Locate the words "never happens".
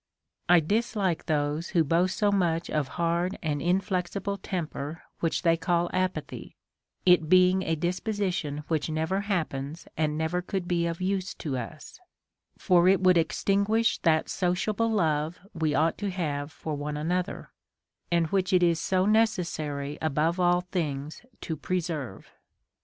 8.89-9.87